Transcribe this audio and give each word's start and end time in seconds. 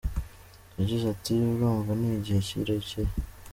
Yagize 0.77 1.05
ati 1.13 1.33
"Urumva 1.51 1.91
ni 1.99 2.07
igihe 2.17 2.39
kirekire. 2.47 3.11